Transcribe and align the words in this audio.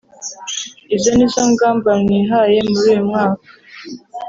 izo 0.95 1.11
nizo 1.15 1.41
ngamba 1.51 1.91
nihaye 2.05 2.57
muri 2.69 2.85
uyu 2.91 3.01
mwaka 3.09 3.43